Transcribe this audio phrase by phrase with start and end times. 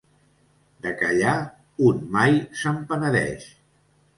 [0.85, 1.35] De callar,
[1.91, 3.47] un mai se'n penedeix.